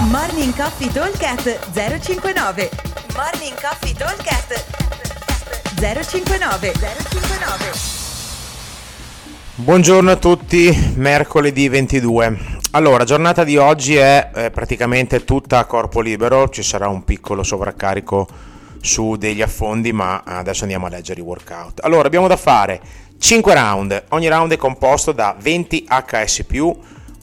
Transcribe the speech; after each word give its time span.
Morning 0.00 0.54
Coffee 0.54 0.92
Talkcast 0.92 1.72
059 1.72 2.70
Morning 3.16 3.54
Coffee 3.60 3.92
Talkcast 3.92 4.64
059 5.74 6.72
059 6.72 7.72
Buongiorno 9.56 10.12
a 10.12 10.16
tutti, 10.16 10.92
mercoledì 10.94 11.68
22. 11.68 12.38
Allora, 12.70 13.02
giornata 13.02 13.42
di 13.42 13.56
oggi 13.56 13.96
è 13.96 14.30
eh, 14.32 14.50
praticamente 14.52 15.24
tutta 15.24 15.58
a 15.58 15.64
corpo 15.64 16.00
libero, 16.00 16.48
ci 16.48 16.62
sarà 16.62 16.86
un 16.86 17.02
piccolo 17.02 17.42
sovraccarico 17.42 18.28
su 18.80 19.16
degli 19.16 19.42
affondi, 19.42 19.92
ma 19.92 20.22
adesso 20.24 20.62
andiamo 20.62 20.86
a 20.86 20.90
leggere 20.90 21.18
i 21.18 21.24
workout. 21.24 21.80
Allora, 21.82 22.06
abbiamo 22.06 22.28
da 22.28 22.36
fare 22.36 22.80
5 23.18 23.52
round, 23.52 24.04
ogni 24.10 24.28
round 24.28 24.52
è 24.52 24.56
composto 24.56 25.10
da 25.10 25.34
20 25.36 25.86
HS+, 25.88 26.44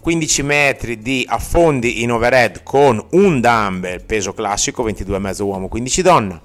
15 0.05 0.43
metri 0.43 0.99
di 0.99 1.25
affondi 1.27 2.03
in 2.03 2.11
overhead 2.11 2.61
con 2.61 3.03
un 3.13 3.41
dumbbell 3.41 4.05
peso 4.05 4.33
classico, 4.33 4.87
22,5 4.87 5.41
uomo, 5.41 5.67
15 5.67 6.01
donna, 6.03 6.39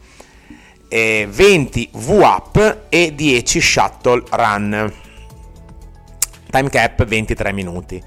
20 0.89 1.91
V-up 1.93 2.87
e 2.89 3.15
10 3.15 3.61
shuttle 3.61 4.23
run. 4.31 4.93
Time 6.51 6.71
cap 6.71 7.05
23 7.05 7.53
minuti. 7.53 8.03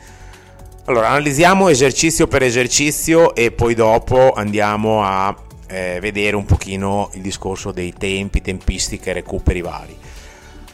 Allora, 0.85 1.09
analizziamo 1.09 1.69
esercizio 1.69 2.25
per 2.25 2.41
esercizio 2.41 3.35
e 3.35 3.51
poi 3.51 3.75
dopo 3.75 4.33
andiamo 4.33 5.03
a 5.03 5.35
eh, 5.67 5.99
vedere 6.01 6.35
un 6.35 6.45
pochino 6.45 7.11
il 7.13 7.21
discorso 7.21 7.71
dei 7.71 7.93
tempi, 7.95 8.41
tempistiche 8.41 9.13
recuperi 9.13 9.61
vari. 9.61 9.95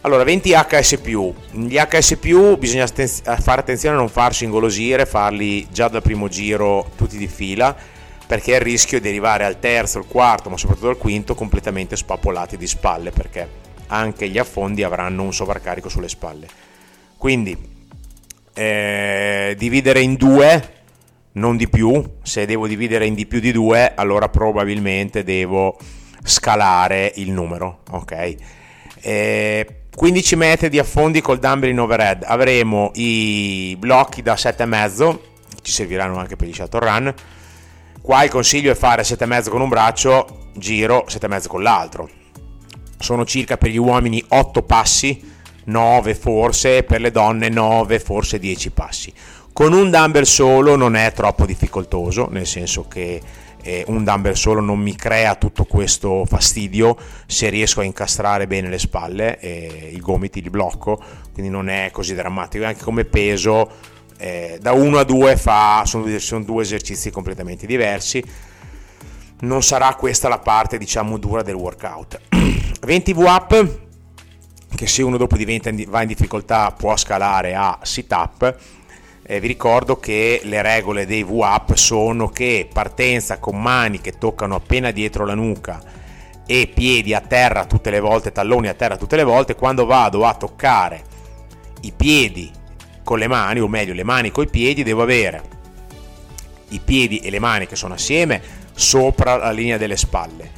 Allora, 0.01 0.23
20 0.23 0.53
HS+, 0.53 1.01
gli 1.51 1.75
HS+, 1.75 2.57
bisogna 2.57 2.87
fare 2.87 3.59
attenzione 3.59 3.95
a 3.95 3.99
non 3.99 4.07
farsi 4.07 4.45
ingolosire, 4.45 5.05
farli 5.05 5.67
già 5.69 5.89
dal 5.89 6.01
primo 6.01 6.29
giro 6.29 6.91
tutti 6.95 7.17
di 7.17 7.27
fila, 7.27 7.75
perché 8.25 8.53
il 8.53 8.61
rischio 8.61 9.01
di 9.01 9.09
arrivare 9.09 9.43
al 9.43 9.59
terzo, 9.59 9.97
al 9.97 10.07
quarto, 10.07 10.49
ma 10.49 10.55
soprattutto 10.55 10.87
al 10.87 10.97
quinto, 10.97 11.35
completamente 11.35 11.97
spappolati 11.97 12.55
di 12.55 12.65
spalle, 12.65 13.11
perché 13.11 13.45
anche 13.87 14.29
gli 14.29 14.37
affondi 14.37 14.83
avranno 14.83 15.23
un 15.23 15.33
sovraccarico 15.33 15.89
sulle 15.89 16.07
spalle. 16.07 16.47
Quindi, 17.17 17.57
eh, 18.53 19.53
dividere 19.57 19.99
in 19.99 20.15
due, 20.15 20.73
non 21.33 21.57
di 21.57 21.67
più, 21.67 22.01
se 22.21 22.45
devo 22.45 22.67
dividere 22.67 23.05
in 23.05 23.15
di 23.15 23.25
più 23.25 23.41
di 23.41 23.51
due, 23.51 23.91
allora 23.95 24.29
probabilmente 24.29 25.25
devo 25.25 25.77
scalare 26.23 27.11
il 27.15 27.31
numero, 27.31 27.79
ok? 27.89 28.35
Eh, 29.01 29.78
15 29.95 30.35
metri 30.35 30.69
di 30.69 30.79
affondi 30.79 31.19
col 31.19 31.39
dumbbell 31.39 31.71
in 31.71 31.79
overhead, 31.79 32.23
avremo 32.25 32.91
i 32.93 33.75
blocchi 33.77 34.21
da 34.21 34.35
7,5, 34.35 35.19
ci 35.61 35.71
serviranno 35.71 36.17
anche 36.17 36.35
per 36.35 36.47
gli 36.47 36.53
shuttle 36.53 36.79
run. 36.79 37.13
Qua 38.01 38.23
il 38.23 38.29
consiglio 38.29 38.71
è 38.71 38.75
fare 38.75 39.01
7,5 39.01 39.49
con 39.49 39.61
un 39.61 39.69
braccio, 39.69 40.49
giro 40.55 41.05
7,5 41.07 41.47
con 41.47 41.61
l'altro. 41.61 42.09
Sono 42.97 43.25
circa 43.25 43.57
per 43.57 43.69
gli 43.69 43.77
uomini 43.77 44.23
8 44.27 44.63
passi, 44.63 45.21
9 45.65 46.15
forse, 46.15 46.83
per 46.83 47.01
le 47.01 47.11
donne 47.11 47.49
9, 47.49 47.99
forse 47.99 48.39
10 48.39 48.71
passi. 48.71 49.13
Con 49.51 49.73
un 49.73 49.89
dumbbell 49.89 50.23
solo 50.23 50.75
non 50.77 50.95
è 50.95 51.11
troppo 51.11 51.45
difficoltoso, 51.45 52.29
nel 52.31 52.47
senso 52.47 52.87
che 52.87 53.21
eh, 53.61 53.83
un 53.87 54.03
dumbbell 54.03 54.33
solo 54.33 54.61
non 54.61 54.79
mi 54.79 54.95
crea 54.95 55.35
tutto 55.35 55.65
questo 55.65 56.25
fastidio 56.25 56.97
se 57.25 57.49
riesco 57.49 57.81
a 57.81 57.83
incastrare 57.83 58.47
bene 58.47 58.69
le 58.69 58.79
spalle 58.79 59.39
e 59.39 59.89
i 59.93 59.99
gomiti 59.99 60.41
li 60.41 60.49
blocco, 60.49 61.01
quindi 61.33 61.51
non 61.51 61.69
è 61.69 61.89
così 61.91 62.13
drammatico. 62.13 62.65
Anche 62.65 62.83
come 62.83 63.05
peso, 63.05 63.69
eh, 64.17 64.57
da 64.61 64.71
1 64.71 64.97
a 64.97 65.03
2 65.03 65.35
fa, 65.37 65.83
sono, 65.85 66.17
sono 66.19 66.43
due 66.43 66.63
esercizi 66.63 67.11
completamente 67.11 67.65
diversi. 67.65 68.23
Non 69.41 69.63
sarà 69.63 69.93
questa 69.95 70.27
la 70.27 70.39
parte, 70.39 70.77
diciamo, 70.77 71.17
dura 71.17 71.41
del 71.41 71.55
workout. 71.55 72.19
20 72.81 73.13
V-up, 73.13 73.79
che 74.75 74.87
se 74.87 75.01
uno 75.01 75.17
dopo 75.17 75.37
diventa, 75.37 75.71
va 75.87 76.01
in 76.01 76.07
difficoltà 76.07 76.71
può 76.71 76.95
scalare 76.97 77.55
a 77.55 77.79
sit-up 77.81 78.57
eh, 79.31 79.39
vi 79.39 79.45
ricordo 79.45 79.99
che 79.99 80.41
le 80.43 80.63
regole 80.63 81.05
dei 81.05 81.23
V-Up 81.23 81.75
sono 81.75 82.29
che 82.29 82.67
partenza 82.73 83.37
con 83.37 83.61
mani 83.61 84.01
che 84.01 84.17
toccano 84.17 84.55
appena 84.55 84.89
dietro 84.89 85.23
la 85.23 85.35
nuca 85.35 85.79
e 86.47 86.71
piedi 86.73 87.13
a 87.13 87.21
terra 87.21 87.65
tutte 87.65 87.91
le 87.91 87.99
volte, 87.99 88.31
talloni 88.31 88.69
a 88.69 88.73
terra 88.73 88.97
tutte 88.97 89.15
le 89.15 89.23
volte, 89.23 89.53
quando 89.53 89.85
vado 89.85 90.25
a 90.25 90.33
toccare 90.33 91.03
i 91.81 91.91
piedi 91.95 92.51
con 93.03 93.19
le 93.19 93.27
mani, 93.27 93.59
o 93.59 93.67
meglio 93.67 93.93
le 93.93 94.03
mani 94.03 94.31
con 94.31 94.45
i 94.45 94.49
piedi, 94.49 94.81
devo 94.81 95.03
avere 95.03 95.43
i 96.69 96.79
piedi 96.79 97.19
e 97.19 97.29
le 97.29 97.39
mani 97.39 97.67
che 97.67 97.75
sono 97.75 97.93
assieme 97.93 98.41
sopra 98.73 99.35
la 99.35 99.51
linea 99.51 99.77
delle 99.77 99.95
spalle 99.95 100.57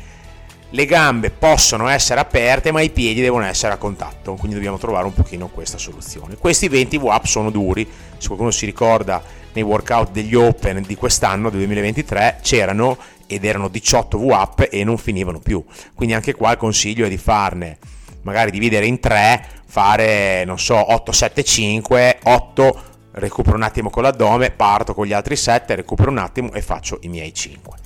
le 0.73 0.85
gambe 0.85 1.29
possono 1.31 1.87
essere 1.87 2.19
aperte 2.19 2.71
ma 2.71 2.81
i 2.81 2.89
piedi 2.89 3.21
devono 3.21 3.45
essere 3.45 3.73
a 3.73 3.77
contatto. 3.77 4.33
Quindi 4.35 4.55
dobbiamo 4.55 4.77
trovare 4.77 5.05
un 5.05 5.13
pochino 5.13 5.47
questa 5.47 5.77
soluzione. 5.77 6.35
Questi 6.35 6.67
20 6.67 6.97
V-up 6.97 7.25
sono 7.25 7.49
duri. 7.49 7.87
Se 8.17 8.27
qualcuno 8.27 8.51
si 8.51 8.65
ricorda 8.65 9.21
nei 9.53 9.63
workout 9.63 10.11
degli 10.11 10.33
Open 10.35 10.83
di 10.87 10.95
quest'anno 10.95 11.49
del 11.49 11.59
2023 11.59 12.39
c'erano 12.41 12.97
ed 13.27 13.43
erano 13.43 13.67
18 13.67 14.17
V-up 14.17 14.67
e 14.71 14.83
non 14.83 14.97
finivano 14.97 15.39
più. 15.39 15.63
Quindi 15.93 16.15
anche 16.15 16.33
qua 16.33 16.51
il 16.51 16.57
consiglio 16.57 17.05
è 17.05 17.09
di 17.09 17.17
farne 17.17 17.77
magari 18.23 18.51
dividere 18.51 18.85
in 18.85 18.99
3 18.99 19.45
fare 19.65 20.43
non 20.45 20.59
so 20.59 20.93
8 20.93 21.11
7 21.11 21.43
5 21.43 22.19
8 22.21 22.83
recupero 23.13 23.55
un 23.55 23.63
attimo 23.63 23.89
con 23.89 24.03
l'addome 24.03 24.51
parto 24.51 24.93
con 24.93 25.07
gli 25.07 25.13
altri 25.13 25.35
7 25.35 25.73
recupero 25.73 26.11
un 26.11 26.19
attimo 26.19 26.51
e 26.51 26.61
faccio 26.61 26.99
i 27.01 27.07
miei 27.07 27.33
5 27.33 27.77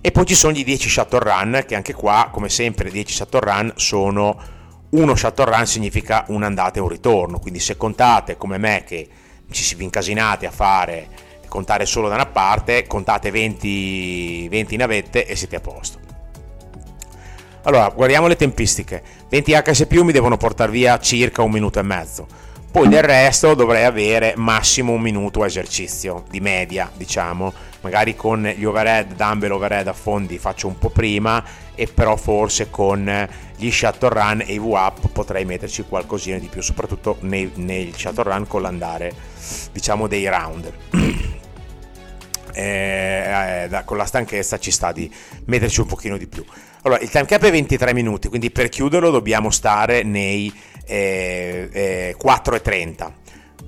e 0.00 0.10
poi 0.10 0.26
ci 0.26 0.34
sono 0.34 0.52
gli 0.52 0.64
10 0.64 0.88
shuttle 0.88 1.18
run, 1.20 1.64
che 1.66 1.74
anche 1.74 1.94
qua, 1.94 2.28
come 2.32 2.48
sempre, 2.48 2.90
10 2.90 3.14
shuttle 3.14 3.40
run 3.40 3.72
sono 3.76 4.56
uno 4.90 5.14
shuttle 5.14 5.44
run 5.44 5.66
significa 5.66 6.24
un'andata 6.28 6.78
e 6.78 6.82
un 6.82 6.88
ritorno. 6.88 7.38
Quindi 7.38 7.60
se 7.60 7.76
contate 7.76 8.36
come 8.36 8.58
me 8.58 8.84
che 8.86 9.08
ci 9.50 9.62
si 9.62 9.76
incasinate 9.82 10.46
a 10.46 10.50
fare 10.50 11.26
contare 11.48 11.86
solo 11.86 12.08
da 12.08 12.14
una 12.14 12.26
parte, 12.26 12.86
contate 12.86 13.30
20, 13.30 14.48
20 14.48 14.76
navette 14.76 15.26
e 15.26 15.34
siete 15.34 15.56
a 15.56 15.60
posto. 15.60 15.98
Allora, 17.62 17.88
guardiamo 17.88 18.28
le 18.28 18.36
tempistiche. 18.36 19.02
20 19.28 19.52
HS 19.52 19.86
mi 19.90 20.12
devono 20.12 20.36
portare 20.36 20.70
via 20.70 20.98
circa 21.00 21.42
un 21.42 21.50
minuto 21.50 21.78
e 21.78 21.82
mezzo. 21.82 22.26
Poi 22.78 22.86
del 22.86 23.02
resto 23.02 23.54
dovrei 23.54 23.82
avere 23.82 24.34
massimo 24.36 24.92
un 24.92 25.00
minuto 25.00 25.44
esercizio, 25.44 26.22
di 26.30 26.38
media, 26.38 26.88
diciamo 26.94 27.52
magari 27.80 28.14
con 28.14 28.44
gli 28.56 28.62
overhead, 28.62 29.16
dumbbell 29.16 29.50
overhead 29.50 29.88
a 29.88 29.92
fondi 29.92 30.38
faccio 30.38 30.68
un 30.68 30.78
po' 30.78 30.88
prima 30.88 31.42
e 31.74 31.88
però 31.88 32.14
forse 32.14 32.70
con 32.70 33.28
gli 33.56 33.68
shuttle 33.68 34.08
run 34.10 34.44
e 34.46 34.52
i 34.52 34.60
V-up 34.60 35.08
potrei 35.08 35.44
metterci 35.44 35.86
qualcosina 35.88 36.38
di 36.38 36.46
più, 36.46 36.62
soprattutto 36.62 37.16
nei, 37.22 37.50
nei 37.56 37.92
shuttle 37.96 38.22
run 38.22 38.46
con 38.46 38.62
l'andare 38.62 39.12
diciamo 39.72 40.06
dei 40.06 40.28
round. 40.28 40.72
Eh, 42.50 43.68
eh, 43.70 43.84
con 43.84 43.96
la 43.96 44.04
stanchezza 44.04 44.58
ci 44.58 44.72
sta 44.72 44.90
di 44.90 45.08
metterci 45.44 45.78
un 45.78 45.86
pochino 45.86 46.16
di 46.16 46.26
più. 46.26 46.44
Allora, 46.82 47.00
il 47.00 47.08
time 47.08 47.24
cap 47.24 47.44
è 47.44 47.52
23 47.52 47.94
minuti, 47.94 48.26
quindi 48.26 48.50
per 48.50 48.68
chiuderlo 48.68 49.10
dobbiamo 49.10 49.50
stare 49.50 50.02
nei 50.02 50.52
eh, 50.88 51.68
eh 51.72 52.16
4,30 52.20 53.12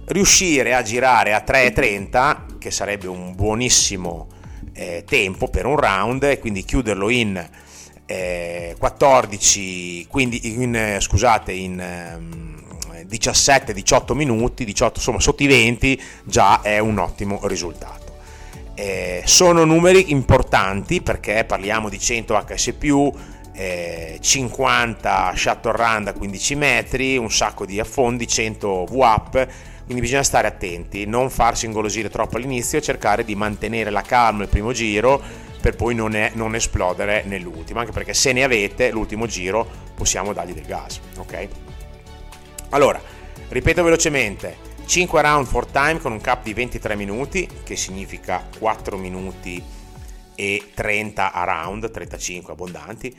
riuscire 0.07 0.75
a 0.75 0.83
girare 0.83 1.35
a 1.35 1.45
3,30 1.47 2.59
che 2.59 2.71
sarebbe 2.71 3.07
un 3.07 3.35
buonissimo 3.35 4.27
eh, 4.73 5.05
tempo 5.07 5.49
per 5.49 5.67
un 5.67 5.77
round 5.77 6.25
e 6.25 6.39
quindi 6.39 6.65
chiuderlo 6.65 7.09
in 7.11 7.49
eh, 8.07 8.75
14 8.79 10.07
quindi 10.09 10.63
in, 10.63 10.75
eh, 10.75 11.01
scusate 11.01 11.53
in 11.53 11.79
eh, 11.81 12.41
17-18 13.05 14.15
minuti 14.15 14.65
18 14.65 14.99
insomma 14.99 15.21
sotto 15.21 15.43
i 15.43 15.47
20 15.47 16.01
già 16.25 16.61
è 16.63 16.79
un 16.79 16.99
ottimo 16.99 17.41
risultato. 17.45 17.99
Eh, 18.75 19.23
sono 19.27 19.65
numeri 19.65 20.11
importanti 20.11 21.03
perché 21.03 21.45
parliamo 21.45 21.89
di 21.89 21.99
100 21.99 22.35
HS+, 22.47 22.75
eh, 23.61 24.17
50 24.19 25.35
shuttle 25.37 25.73
run 25.73 26.05
da 26.05 26.15
15 26.15 26.55
metri, 26.55 27.19
un 27.19 27.31
sacco 27.31 27.67
di 27.67 27.79
affondi, 27.79 28.27
100 28.27 28.87
V-up, 28.87 29.49
quindi 29.85 30.01
bisogna 30.01 30.23
stare 30.23 30.47
attenti, 30.47 31.05
non 31.05 31.29
farsi 31.29 31.67
ingolosire 31.67 32.09
troppo 32.09 32.39
all'inizio 32.39 32.79
e 32.79 32.83
cercare 32.83 33.23
di 33.23 33.35
mantenere 33.35 33.91
la 33.91 34.01
calma 34.01 34.45
il 34.45 34.49
primo 34.49 34.73
giro 34.73 35.21
per 35.61 35.77
poi 35.77 35.95
non, 35.95 36.15
è, 36.15 36.31
non 36.35 36.55
esplodere 36.55 37.23
nell'ultimo, 37.27 37.81
anche 37.81 37.93
perché 37.93 38.15
se 38.15 38.33
ne 38.33 38.45
avete 38.45 38.91
l'ultimo 38.91 39.27
giro 39.27 39.69
possiamo 39.95 40.33
dargli 40.33 40.55
del 40.55 40.65
gas, 40.65 40.99
ok? 41.19 41.49
Allora, 42.71 42.99
ripeto 43.49 43.83
velocemente, 43.83 44.57
5 44.87 45.21
round 45.21 45.47
for 45.47 45.67
time 45.67 45.99
con 45.99 46.13
un 46.13 46.21
cap 46.23 46.43
di 46.45 46.55
23 46.55 46.97
minuti, 46.97 47.47
che 47.63 47.77
significa 47.77 48.43
4 48.59 48.97
minuti 48.97 49.63
e 50.35 50.71
30 50.73 51.33
a 51.35 51.45
round, 51.45 51.91
35 51.91 52.55
abbondanti 52.55 53.15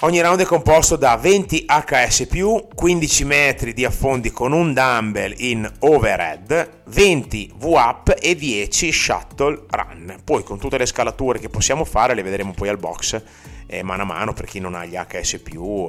Ogni 0.00 0.20
round 0.20 0.42
è 0.42 0.44
composto 0.44 0.96
da 0.96 1.16
20 1.16 1.64
HS+, 1.66 2.28
15 2.74 3.24
metri 3.24 3.72
di 3.72 3.82
affondi 3.86 4.30
con 4.30 4.52
un 4.52 4.74
dumbbell 4.74 5.32
in 5.38 5.66
overhead, 5.78 6.82
20 6.84 7.54
V-up 7.56 8.14
e 8.20 8.36
10 8.36 8.92
shuttle 8.92 9.62
run. 9.70 10.20
Poi 10.22 10.42
con 10.44 10.58
tutte 10.58 10.76
le 10.76 10.84
scalature 10.84 11.38
che 11.38 11.48
possiamo 11.48 11.86
fare 11.86 12.12
le 12.12 12.22
vedremo 12.22 12.52
poi 12.52 12.68
al 12.68 12.76
box 12.76 13.22
eh, 13.66 13.82
mano 13.82 14.02
a 14.02 14.04
mano 14.04 14.34
per 14.34 14.44
chi 14.44 14.60
non 14.60 14.74
ha 14.74 14.84
gli 14.84 14.96
HS+, 14.96 15.40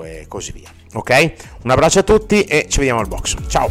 e 0.06 0.26
così 0.30 0.54
via. 0.54 0.72
Ok? 0.94 1.34
Un 1.64 1.72
abbraccio 1.72 2.00
a 2.00 2.04
tutti 2.04 2.44
e 2.44 2.68
ci 2.70 2.78
vediamo 2.78 3.02
al 3.02 3.10
box. 3.10 3.36
Ciao! 3.50 3.70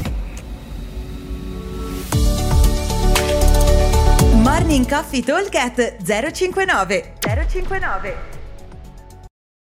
Morning 4.34 4.86
Coffee 4.86 5.22
Talk 5.22 5.96
059 6.04 7.14
059 7.20 8.35